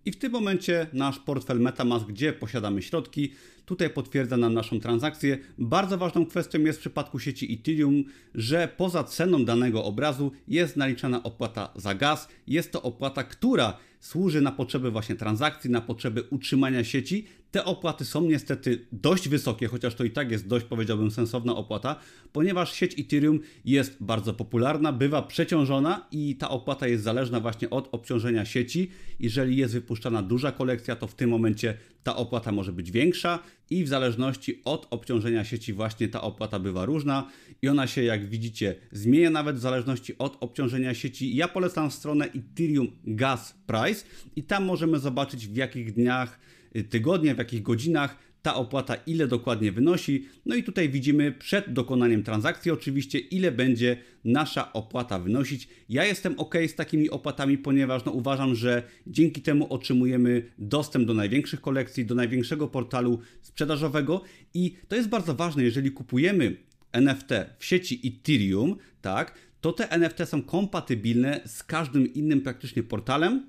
I 0.04 0.12
w 0.12 0.18
tym 0.18 0.32
momencie 0.32 0.86
nasz 0.92 1.18
portfel 1.18 1.60
MetaMask, 1.60 2.06
gdzie 2.06 2.32
posiadamy 2.32 2.82
środki, 2.82 3.32
tutaj 3.70 3.90
potwierdza 3.90 4.36
nam 4.36 4.54
naszą 4.54 4.80
transakcję. 4.80 5.38
Bardzo 5.58 5.98
ważną 5.98 6.26
kwestią 6.26 6.60
jest 6.60 6.78
w 6.78 6.80
przypadku 6.80 7.18
sieci 7.18 7.54
Ethereum, 7.54 8.04
że 8.34 8.68
poza 8.76 9.04
ceną 9.04 9.44
danego 9.44 9.84
obrazu 9.84 10.32
jest 10.48 10.76
naliczana 10.76 11.22
opłata 11.22 11.72
za 11.76 11.94
gaz. 11.94 12.28
Jest 12.46 12.72
to 12.72 12.82
opłata, 12.82 13.24
która 13.24 13.76
służy 14.00 14.40
na 14.40 14.52
potrzeby 14.52 14.90
właśnie 14.90 15.14
transakcji, 15.14 15.70
na 15.70 15.80
potrzeby 15.80 16.22
utrzymania 16.30 16.84
sieci, 16.84 17.26
te 17.50 17.64
opłaty 17.64 18.04
są 18.04 18.22
niestety 18.22 18.86
dość 18.92 19.28
wysokie, 19.28 19.68
chociaż 19.68 19.94
to 19.94 20.04
i 20.04 20.10
tak 20.10 20.30
jest 20.30 20.46
dość, 20.46 20.66
powiedziałbym, 20.66 21.10
sensowna 21.10 21.56
opłata, 21.56 21.96
ponieważ 22.32 22.72
sieć 22.72 23.00
Ethereum 23.00 23.40
jest 23.64 23.96
bardzo 24.00 24.34
popularna, 24.34 24.92
bywa 24.92 25.22
przeciążona 25.22 26.06
i 26.12 26.36
ta 26.36 26.48
opłata 26.48 26.88
jest 26.88 27.04
zależna 27.04 27.40
właśnie 27.40 27.70
od 27.70 27.88
obciążenia 27.92 28.44
sieci. 28.44 28.90
Jeżeli 29.20 29.56
jest 29.56 29.74
wypuszczana 29.74 30.22
duża 30.22 30.52
kolekcja, 30.52 30.96
to 30.96 31.06
w 31.06 31.14
tym 31.14 31.30
momencie 31.30 31.76
ta 32.02 32.16
opłata 32.16 32.52
może 32.52 32.72
być 32.72 32.90
większa 32.90 33.38
i 33.70 33.84
w 33.84 33.88
zależności 33.88 34.60
od 34.64 34.86
obciążenia 34.90 35.44
sieci 35.44 35.72
właśnie 35.72 36.08
ta 36.08 36.20
opłata 36.22 36.58
bywa 36.58 36.84
różna 36.84 37.30
i 37.62 37.68
ona 37.68 37.86
się 37.86 38.02
jak 38.02 38.28
widzicie 38.28 38.74
zmienia 38.92 39.30
nawet 39.30 39.56
w 39.56 39.60
zależności 39.60 40.18
od 40.18 40.36
obciążenia 40.40 40.94
sieci. 40.94 41.36
Ja 41.36 41.48
polecam 41.48 41.90
stronę 41.90 42.24
Ethereum 42.24 42.90
Gas 43.04 43.54
Price 43.66 44.04
i 44.36 44.42
tam 44.42 44.64
możemy 44.64 44.98
zobaczyć 44.98 45.46
w 45.46 45.56
jakich 45.56 45.92
dniach, 45.92 46.40
y, 46.76 46.84
tygodniach, 46.84 47.36
w 47.36 47.38
jakich 47.38 47.62
godzinach 47.62 48.29
ta 48.42 48.54
opłata 48.54 48.94
ile 48.94 49.28
dokładnie 49.28 49.72
wynosi. 49.72 50.26
No 50.46 50.54
i 50.54 50.62
tutaj 50.62 50.88
widzimy 50.88 51.32
przed 51.32 51.72
dokonaniem 51.72 52.22
transakcji 52.22 52.70
oczywiście 52.70 53.18
ile 53.18 53.52
będzie 53.52 53.96
nasza 54.24 54.72
opłata 54.72 55.18
wynosić. 55.18 55.68
Ja 55.88 56.04
jestem 56.04 56.34
ok 56.38 56.54
z 56.68 56.74
takimi 56.74 57.10
opłatami, 57.10 57.58
ponieważ 57.58 58.04
no, 58.04 58.12
uważam, 58.12 58.54
że 58.54 58.82
dzięki 59.06 59.42
temu 59.42 59.72
otrzymujemy 59.72 60.50
dostęp 60.58 61.06
do 61.06 61.14
największych 61.14 61.60
kolekcji, 61.60 62.06
do 62.06 62.14
największego 62.14 62.68
portalu 62.68 63.20
sprzedażowego 63.42 64.22
i 64.54 64.76
to 64.88 64.96
jest 64.96 65.08
bardzo 65.08 65.34
ważne, 65.34 65.62
jeżeli 65.62 65.90
kupujemy 65.90 66.56
NFT 66.92 67.28
w 67.58 67.64
sieci 67.64 68.00
Ethereum, 68.04 68.76
tak, 69.00 69.34
to 69.60 69.72
te 69.72 69.90
NFT 69.90 70.18
są 70.24 70.42
kompatybilne 70.42 71.40
z 71.46 71.62
każdym 71.62 72.14
innym 72.14 72.40
praktycznie 72.40 72.82
portalem, 72.82 73.46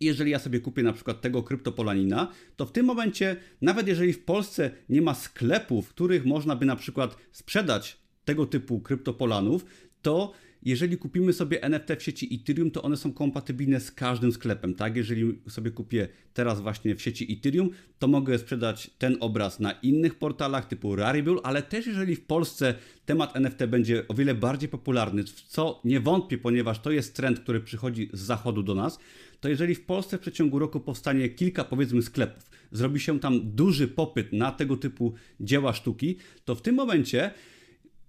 jeżeli 0.00 0.30
ja 0.30 0.38
sobie 0.38 0.60
kupię 0.60 0.82
na 0.82 0.92
przykład 0.92 1.20
tego 1.20 1.42
kryptopolanina, 1.42 2.32
to 2.56 2.66
w 2.66 2.72
tym 2.72 2.86
momencie, 2.86 3.36
nawet 3.60 3.88
jeżeli 3.88 4.12
w 4.12 4.24
Polsce 4.24 4.70
nie 4.88 5.02
ma 5.02 5.14
sklepów, 5.14 5.86
w 5.86 5.90
których 5.90 6.24
można 6.24 6.56
by 6.56 6.66
na 6.66 6.76
przykład 6.76 7.16
sprzedać 7.32 7.98
tego 8.24 8.46
typu 8.46 8.80
kryptopolanów, 8.80 9.64
to 10.02 10.32
jeżeli 10.66 10.98
kupimy 10.98 11.32
sobie 11.32 11.62
NFT 11.62 11.88
w 11.98 12.02
sieci 12.02 12.34
Ethereum, 12.34 12.70
to 12.70 12.82
one 12.82 12.96
są 12.96 13.12
kompatybilne 13.12 13.80
z 13.80 13.90
każdym 13.90 14.32
sklepem, 14.32 14.74
tak? 14.74 14.96
Jeżeli 14.96 15.38
sobie 15.48 15.70
kupię 15.70 16.08
teraz 16.34 16.60
właśnie 16.60 16.94
w 16.94 17.02
sieci 17.02 17.32
Ethereum, 17.32 17.70
to 17.98 18.08
mogę 18.08 18.38
sprzedać 18.38 18.90
ten 18.98 19.16
obraz 19.20 19.60
na 19.60 19.72
innych 19.72 20.14
portalach 20.14 20.68
typu 20.68 20.96
Rarible, 20.96 21.36
ale 21.42 21.62
też 21.62 21.86
jeżeli 21.86 22.16
w 22.16 22.24
Polsce 22.24 22.74
temat 23.04 23.36
NFT 23.36 23.66
będzie 23.66 24.08
o 24.08 24.14
wiele 24.14 24.34
bardziej 24.34 24.68
popularny, 24.68 25.24
w 25.24 25.30
co 25.30 25.80
nie 25.84 26.00
wątpię, 26.00 26.38
ponieważ 26.38 26.78
to 26.78 26.90
jest 26.90 27.16
trend, 27.16 27.40
który 27.40 27.60
przychodzi 27.60 28.10
z 28.12 28.20
zachodu 28.20 28.62
do 28.62 28.74
nas, 28.74 28.98
to 29.40 29.48
jeżeli 29.48 29.74
w 29.74 29.84
Polsce 29.84 30.18
w 30.18 30.20
przeciągu 30.20 30.58
roku 30.58 30.80
powstanie 30.80 31.28
kilka 31.28 31.64
powiedzmy 31.64 32.02
sklepów, 32.02 32.50
zrobi 32.72 33.00
się 33.00 33.20
tam 33.20 33.40
duży 33.54 33.88
popyt 33.88 34.32
na 34.32 34.52
tego 34.52 34.76
typu 34.76 35.14
dzieła 35.40 35.72
sztuki, 35.72 36.16
to 36.44 36.54
w 36.54 36.62
tym 36.62 36.74
momencie 36.74 37.30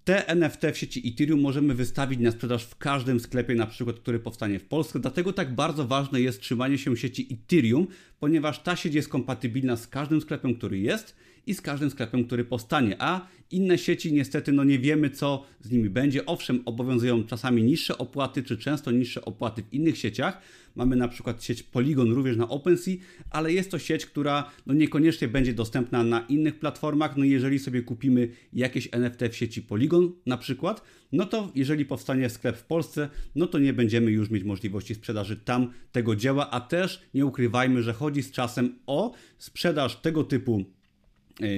te 0.08 0.28
NFT 0.28 0.62
w 0.74 0.78
sieci 0.78 1.10
Ethereum 1.14 1.42
możemy 1.42 1.74
wystawić 1.74 2.20
na 2.20 2.32
sprzedaż 2.32 2.64
w 2.64 2.78
każdym 2.78 3.20
sklepie, 3.20 3.56
na 3.56 3.66
przykład, 3.66 4.00
który 4.00 4.20
powstanie 4.20 4.60
w 4.60 4.66
Polsce. 4.66 5.00
Dlatego 5.00 5.34
tak 5.34 5.56
bardzo 5.56 5.88
ważne 5.88 6.22
jest 6.22 6.42
trzymanie 6.42 6.78
się 6.78 6.98
sieci 6.98 7.28
Ethereum, 7.32 7.88
ponieważ 8.20 8.64
ta 8.64 8.76
sieć 8.76 8.94
jest 8.94 9.10
kompatybilna 9.10 9.76
z 9.76 9.88
każdym 9.88 10.22
sklepem, 10.22 10.56
który 10.56 10.80
jest 10.80 11.16
i 11.48 11.54
z 11.54 11.62
każdym 11.62 11.90
sklepem, 11.90 12.26
który 12.26 12.46
powstanie. 12.46 12.96
A 13.00 13.28
inne 13.52 13.78
sieci 13.78 14.14
niestety 14.14 14.52
no 14.52 14.64
nie 14.64 14.80
wiemy, 14.80 15.10
co 15.10 15.46
z 15.62 15.72
nimi 15.72 15.90
będzie. 15.90 16.26
Owszem, 16.26 16.62
obowiązują 16.66 17.24
czasami 17.24 17.64
niższe 17.64 17.98
opłaty, 17.98 18.44
czy 18.44 18.58
często 18.58 18.92
niższe 18.92 19.26
opłaty 19.26 19.64
w 19.64 19.74
innych 19.74 19.98
sieciach. 19.98 20.42
Mamy 20.76 20.96
na 20.96 21.08
przykład 21.08 21.44
sieć 21.44 21.64
Polygon 21.64 22.12
również 22.12 22.38
na 22.38 22.50
OpenSea, 22.50 22.98
ale 23.30 23.54
jest 23.54 23.72
to 23.72 23.80
sieć, 23.80 24.06
która 24.06 24.52
no 24.66 24.74
niekoniecznie 24.74 25.28
będzie 25.28 25.54
dostępna 25.54 26.04
na 26.04 26.20
innych 26.20 26.60
platformach. 26.60 27.18
No 27.18 27.24
jeżeli 27.24 27.60
sobie 27.60 27.82
kupimy 27.82 28.30
jakieś 28.54 28.90
NFT 28.92 29.22
w 29.32 29.36
sieci 29.36 29.62
Polygon 29.62 30.12
na 30.26 30.38
przykład, 30.38 30.82
no 31.12 31.26
to 31.26 31.52
jeżeli 31.56 31.86
powstanie 31.86 32.30
sklep 32.30 32.58
w 32.58 32.64
Polsce, 32.64 33.10
no 33.36 33.48
to 33.48 33.60
nie 33.60 33.74
będziemy 33.74 34.12
już 34.12 34.30
mieć 34.30 34.44
możliwości 34.44 34.96
sprzedaży 34.96 35.36
tam 35.36 35.72
tego 35.92 36.16
dzieła, 36.16 36.52
a 36.52 36.62
też 36.62 37.02
nie 37.14 37.26
ukrywajmy, 37.26 37.84
że 37.84 37.94
chodzi 37.94 38.24
z 38.24 38.32
czasem 38.32 38.80
o 38.86 39.14
sprzedaż 39.38 40.02
tego 40.02 40.24
typu 40.24 40.77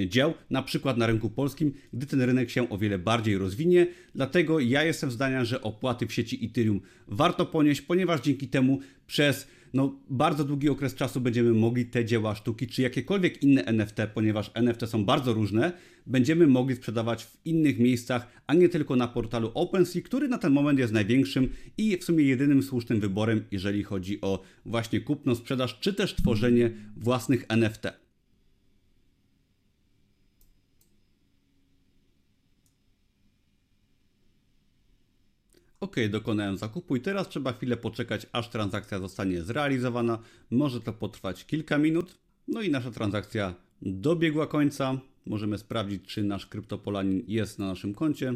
dzieł, 0.08 0.34
na 0.50 0.64
przykład 0.64 0.98
na 0.98 1.08
rynku 1.08 1.30
polskim, 1.30 1.74
gdy 1.94 2.06
ten 2.06 2.22
rynek 2.22 2.50
się 2.50 2.70
o 2.70 2.78
wiele 2.78 3.00
bardziej 3.00 3.38
rozwinie. 3.38 3.88
Dlatego 4.16 4.60
ja 4.60 4.84
jestem 4.84 5.12
zdania, 5.12 5.46
że 5.46 5.62
opłaty 5.62 6.08
w 6.08 6.14
sieci 6.14 6.46
Ethereum 6.46 6.82
warto 7.08 7.46
ponieść, 7.46 7.82
ponieważ 7.82 8.22
dzięki 8.22 8.48
temu 8.48 8.80
przez 9.08 9.48
no, 9.74 10.00
bardzo 10.10 10.44
długi 10.44 10.70
okres 10.70 10.96
czasu 10.96 11.22
będziemy 11.22 11.54
mogli 11.54 11.86
te 11.86 12.06
dzieła 12.06 12.36
sztuki, 12.36 12.68
czy 12.68 12.82
jakiekolwiek 12.82 13.44
inne 13.44 13.66
NFT, 13.66 13.98
ponieważ 14.14 14.52
NFT 14.54 14.88
są 14.88 15.06
bardzo 15.06 15.34
różne, 15.34 15.72
będziemy 16.08 16.48
mogli 16.48 16.76
sprzedawać 16.76 17.26
w 17.26 17.38
innych 17.46 17.80
miejscach, 17.80 18.28
a 18.48 18.54
nie 18.54 18.70
tylko 18.70 18.96
na 18.96 19.08
portalu 19.08 19.52
OpenSea, 19.54 20.02
który 20.02 20.28
na 20.28 20.38
ten 20.38 20.54
moment 20.54 20.80
jest 20.80 20.94
największym 20.94 21.50
i 21.78 21.98
w 21.98 22.04
sumie 22.04 22.24
jedynym 22.24 22.64
słusznym 22.64 23.00
wyborem, 23.00 23.44
jeżeli 23.52 23.84
chodzi 23.84 24.22
o 24.22 24.42
właśnie 24.66 25.00
kupno, 25.00 25.36
sprzedaż, 25.36 25.80
czy 25.80 25.94
też 25.94 26.16
tworzenie 26.16 26.72
własnych 26.98 27.46
NFT. 27.50 28.09
OK, 35.82 35.96
dokonałem 36.10 36.58
zakupu 36.58 36.96
i 36.96 37.02
teraz 37.02 37.30
trzeba 37.30 37.54
chwilę 37.54 37.78
poczekać, 37.78 38.28
aż 38.32 38.50
transakcja 38.50 39.00
zostanie 39.00 39.42
zrealizowana. 39.42 40.20
Może 40.52 40.82
to 40.82 40.94
potrwać 40.94 41.46
kilka 41.46 41.78
minut. 41.78 42.18
No 42.48 42.62
i 42.62 42.70
nasza 42.70 42.92
transakcja 42.92 43.56
dobiegła 43.82 44.48
końca. 44.48 45.00
Możemy 45.26 45.58
sprawdzić, 45.58 46.06
czy 46.06 46.24
nasz 46.24 46.46
kryptopolanin 46.46 47.24
jest 47.28 47.60
na 47.60 47.68
naszym 47.68 47.94
koncie. 47.94 48.34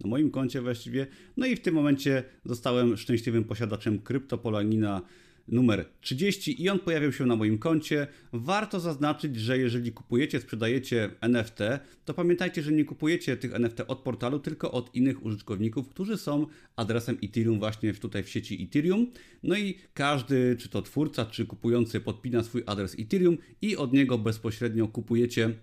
Na 0.00 0.10
moim 0.10 0.30
koncie 0.30 0.60
właściwie. 0.60 1.06
No 1.36 1.46
i 1.46 1.56
w 1.56 1.60
tym 1.60 1.74
momencie 1.74 2.24
zostałem 2.44 2.96
szczęśliwym 2.96 3.44
posiadaczem 3.44 3.98
kryptopolanina 3.98 5.02
numer 5.48 5.84
30 6.00 6.62
i 6.62 6.68
on 6.68 6.78
pojawił 6.78 7.12
się 7.12 7.26
na 7.26 7.36
moim 7.36 7.58
koncie. 7.58 8.06
Warto 8.32 8.80
zaznaczyć, 8.80 9.36
że 9.36 9.58
jeżeli 9.58 9.92
kupujecie, 9.92 10.40
sprzedajecie 10.40 11.10
NFT, 11.20 11.58
to 12.04 12.14
pamiętajcie, 12.14 12.62
że 12.62 12.72
nie 12.72 12.84
kupujecie 12.84 13.36
tych 13.36 13.54
NFT 13.54 13.80
od 13.88 13.98
portalu, 13.98 14.38
tylko 14.38 14.72
od 14.72 14.94
innych 14.94 15.24
użytkowników, 15.24 15.88
którzy 15.88 16.16
są 16.16 16.46
adresem 16.76 17.18
Ethereum 17.24 17.58
właśnie 17.58 17.94
tutaj 17.94 18.22
w 18.22 18.28
sieci 18.28 18.64
Ethereum. 18.64 19.06
No 19.42 19.56
i 19.56 19.78
każdy, 19.94 20.56
czy 20.58 20.68
to 20.68 20.82
twórca, 20.82 21.26
czy 21.26 21.46
kupujący 21.46 22.00
podpina 22.00 22.42
swój 22.42 22.62
adres 22.66 22.96
Ethereum 22.98 23.38
i 23.62 23.76
od 23.76 23.92
niego 23.92 24.18
bezpośrednio 24.18 24.88
kupujecie 24.88 25.54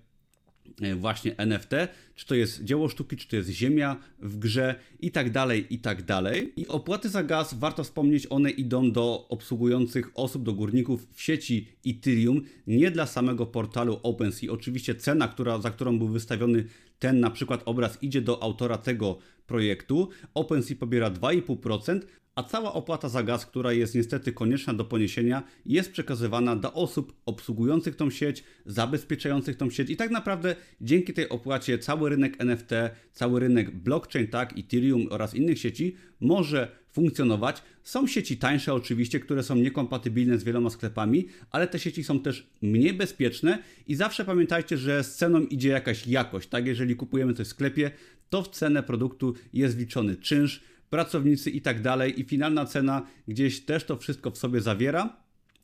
właśnie 0.95 1.37
NFT, 1.37 1.71
czy 2.15 2.25
to 2.25 2.35
jest 2.35 2.63
dzieło 2.63 2.89
sztuki, 2.89 3.17
czy 3.17 3.27
to 3.27 3.35
jest 3.35 3.49
ziemia 3.49 3.97
w 4.19 4.37
grze 4.37 4.75
i 4.99 5.11
tak 5.11 5.31
dalej, 5.31 5.65
i 5.69 5.79
tak 5.79 6.03
dalej. 6.03 6.53
I 6.55 6.67
opłaty 6.67 7.09
za 7.09 7.23
gaz, 7.23 7.53
warto 7.53 7.83
wspomnieć, 7.83 8.27
one 8.29 8.49
idą 8.49 8.91
do 8.91 9.27
obsługujących 9.29 10.11
osób, 10.15 10.43
do 10.43 10.53
górników 10.53 11.07
w 11.11 11.21
sieci 11.21 11.67
Ethereum, 11.87 12.41
nie 12.67 12.91
dla 12.91 13.05
samego 13.05 13.45
portalu 13.45 13.99
OpenSea. 14.03 14.51
Oczywiście 14.51 14.95
cena, 14.95 15.27
która, 15.27 15.61
za 15.61 15.71
którą 15.71 15.97
był 15.97 16.07
wystawiony 16.07 16.65
ten 16.99 17.19
na 17.19 17.31
przykład 17.31 17.61
obraz 17.65 18.03
idzie 18.03 18.21
do 18.21 18.43
autora 18.43 18.77
tego 18.77 19.17
projektu. 19.47 20.09
OpenSea 20.33 20.75
pobiera 20.75 21.11
2,5%, 21.11 21.99
a 22.39 22.43
cała 22.43 22.73
opłata 22.73 23.09
za 23.09 23.23
gaz, 23.23 23.45
która 23.45 23.73
jest 23.73 23.95
niestety 23.95 24.33
konieczna 24.33 24.73
do 24.73 24.85
poniesienia, 24.85 25.43
jest 25.65 25.91
przekazywana 25.91 26.55
do 26.55 26.73
osób 26.73 27.13
obsługujących 27.25 27.95
tą 27.95 28.09
sieć, 28.09 28.43
zabezpieczających 28.65 29.57
tą 29.57 29.69
sieć 29.69 29.89
i 29.89 29.97
tak 29.97 30.11
naprawdę 30.11 30.55
dzięki 30.81 31.13
tej 31.13 31.29
opłacie 31.29 31.79
cały 31.79 32.09
rynek 32.09 32.35
NFT, 32.41 32.69
cały 33.11 33.39
rynek 33.39 33.75
blockchain, 33.75 34.27
tak, 34.27 34.57
Ethereum 34.57 35.07
oraz 35.09 35.33
innych 35.35 35.59
sieci 35.59 35.95
może 36.19 36.71
funkcjonować. 36.91 37.63
Są 37.83 38.07
sieci 38.07 38.37
tańsze 38.37 38.73
oczywiście, 38.73 39.19
które 39.19 39.43
są 39.43 39.55
niekompatybilne 39.55 40.37
z 40.37 40.43
wieloma 40.43 40.69
sklepami, 40.69 41.27
ale 41.51 41.67
te 41.67 41.79
sieci 41.79 42.03
są 42.03 42.19
też 42.19 42.49
mniej 42.61 42.93
bezpieczne 42.93 43.63
i 43.87 43.95
zawsze 43.95 44.25
pamiętajcie, 44.25 44.77
że 44.77 45.03
z 45.03 45.15
ceną 45.15 45.41
idzie 45.41 45.69
jakaś 45.69 46.07
jakość, 46.07 46.49
tak? 46.49 46.67
Jeżeli 46.67 46.95
kupujemy 46.95 47.33
coś 47.33 47.47
w 47.47 47.49
sklepie, 47.49 47.91
to 48.29 48.43
w 48.43 48.49
cenę 48.49 48.83
produktu 48.83 49.33
jest 49.53 49.75
wliczony 49.75 50.15
czynsz, 50.15 50.61
pracownicy 50.89 51.49
i 51.49 51.61
tak 51.61 51.81
dalej. 51.81 52.19
I 52.19 52.23
finalna 52.23 52.65
cena 52.65 53.07
gdzieś 53.27 53.65
też 53.65 53.83
to 53.83 53.97
wszystko 53.97 54.31
w 54.31 54.37
sobie 54.37 54.61
zawiera. 54.61 55.17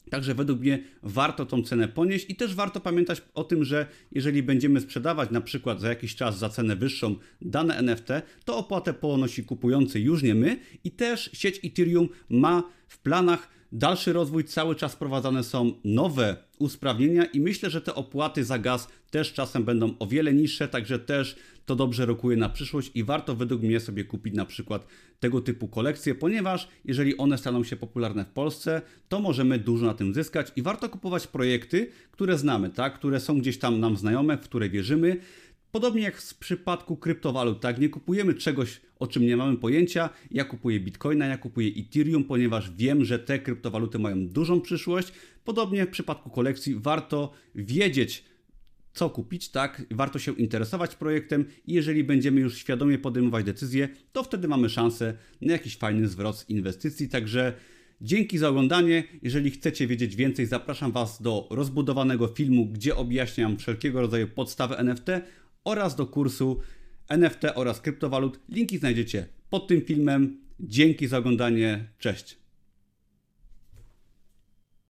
Także 0.10 0.36
według 0.36 0.60
mnie 0.60 0.84
warto 1.04 1.46
tą 1.46 1.64
cenę 1.64 1.88
ponieść 1.88 2.30
i 2.30 2.36
też 2.36 2.56
warto 2.56 2.82
pamiętać 2.82 3.22
o 3.34 3.44
tym, 3.44 3.64
że 3.64 3.88
jeżeli 4.12 4.44
będziemy 4.44 4.82
sprzedawać 4.82 5.32
na 5.32 5.42
przykład 5.42 5.82
za 5.82 5.90
jakiś 5.90 6.16
czas 6.16 6.38
za 6.38 6.50
cenę 6.50 6.76
wyższą 6.76 7.16
dane 7.42 7.78
NFT, 7.78 8.08
to 8.46 8.58
opłatę 8.58 8.94
ponosi 8.94 9.44
kupujący 9.44 10.00
już 10.00 10.24
nie 10.24 10.36
my 10.36 10.60
i 10.84 10.92
też 10.92 11.30
sieć 11.34 11.60
Ethereum 11.64 12.10
ma 12.30 12.64
w 12.88 13.00
planach 13.00 13.50
dalszy 13.78 14.14
rozwój, 14.14 14.44
cały 14.44 14.76
czas 14.76 14.94
wprowadzane 14.94 15.44
są 15.44 15.72
nowe 15.84 16.38
usprawnienia 16.60 17.26
i 17.26 17.40
myślę, 17.40 17.70
że 17.70 17.82
te 17.82 17.96
opłaty 17.96 18.44
za 18.44 18.60
gaz 18.60 18.88
też 19.12 19.34
czasem 19.34 19.64
będą 19.64 19.94
o 20.00 20.08
wiele 20.08 20.34
niższe, 20.34 20.68
także 20.68 21.00
też 21.00 21.36
to 21.66 21.76
dobrze 21.76 22.06
rokuje 22.06 22.38
na 22.38 22.50
przyszłość 22.50 22.92
i 22.94 23.04
warto 23.04 23.36
według 23.36 23.62
mnie 23.62 23.80
sobie 23.80 24.04
kupić 24.04 24.34
na 24.34 24.46
przykład 24.46 24.88
tego 25.20 25.42
typu 25.42 25.68
kolekcje, 25.68 26.16
ponieważ 26.16 26.68
jeżeli 26.86 27.18
one 27.18 27.38
staną 27.38 27.64
się 27.64 27.76
popularne 27.76 28.26
w 28.26 28.30
Polsce, 28.30 28.82
to 29.10 29.20
możemy 29.20 29.60
dużo 29.60 29.86
na 29.86 29.94
tym 29.94 30.14
zyskać 30.14 30.52
i 30.56 30.62
warto 30.62 30.90
kupować 30.90 31.28
projekty, 31.28 31.92
które 32.12 32.38
znamy, 32.38 32.70
tak, 32.70 32.94
które 32.94 33.20
są 33.20 33.40
gdzieś 33.40 33.60
tam 33.60 33.80
nam 33.80 33.98
znajome, 33.98 34.38
w 34.38 34.42
które 34.42 34.70
wierzymy. 34.70 35.18
Podobnie 35.72 36.02
jak 36.02 36.18
w 36.18 36.38
przypadku 36.38 36.98
kryptowalut, 36.98 37.62
tak? 37.62 37.80
Nie 37.80 37.90
kupujemy 37.90 38.34
czegoś, 38.34 38.82
o 39.00 39.08
czym 39.08 39.26
nie 39.26 39.38
mamy 39.38 39.58
pojęcia. 39.58 40.10
Ja 40.32 40.44
kupuję 40.44 40.80
Bitcoina, 40.80 41.26
ja 41.26 41.38
kupuję 41.38 41.72
Ethereum, 41.78 42.24
ponieważ 42.24 42.72
wiem, 42.72 43.06
że 43.06 43.20
te 43.20 43.40
kryptowaluty 43.40 44.00
mają 44.00 44.28
dużą 44.28 44.62
przyszłość. 44.62 45.12
Podobnie 45.44 45.86
w 45.86 45.90
przypadku 45.90 46.30
kolekcji 46.30 46.76
warto 46.76 47.32
wiedzieć, 47.56 48.26
co 48.94 49.10
kupić, 49.10 49.50
tak? 49.50 49.86
Warto 49.92 50.20
się 50.20 50.34
interesować 50.34 50.96
projektem 50.96 51.46
i 51.66 51.74
jeżeli 51.74 52.04
będziemy 52.04 52.42
już 52.42 52.58
świadomie 52.58 53.00
podejmować 53.00 53.46
decyzje, 53.46 53.90
to 54.12 54.24
wtedy 54.24 54.48
mamy 54.48 54.70
szansę 54.70 55.18
na 55.42 55.54
jakiś 55.54 55.78
fajny 55.78 56.08
zwrot 56.08 56.46
inwestycji. 56.50 57.10
Także 57.10 57.54
dzięki 58.02 58.38
za 58.38 58.50
oglądanie. 58.50 59.04
Jeżeli 59.22 59.52
chcecie 59.52 59.88
wiedzieć 59.88 60.16
więcej, 60.16 60.46
zapraszam 60.46 60.92
Was 60.92 61.22
do 61.22 61.48
rozbudowanego 61.52 62.28
filmu, 62.28 62.66
gdzie 62.66 62.96
objaśniam 62.96 63.58
wszelkiego 63.58 64.02
rodzaju 64.02 64.28
podstawy 64.28 64.78
NFT 64.78 65.08
oraz 65.64 65.96
do 65.96 66.06
kursu 66.06 66.60
NFT 67.10 67.44
oraz 67.56 67.82
kryptowalut. 67.82 68.40
Linki 68.50 68.78
znajdziecie 68.78 69.28
pod 69.50 69.68
tym 69.68 69.82
filmem. 69.82 70.38
Dzięki 70.60 71.08
za 71.08 71.18
oglądanie. 71.18 71.86
Cześć. 72.00 72.45